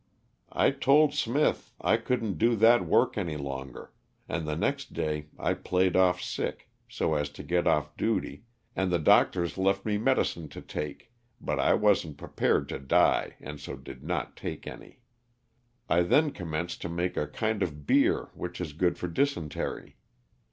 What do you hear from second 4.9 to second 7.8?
day I played off sick so as to get